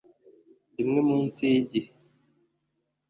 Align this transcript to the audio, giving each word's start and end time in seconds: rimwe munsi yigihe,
rimwe 0.75 0.99
munsi 1.09 1.41
yigihe, 1.53 1.91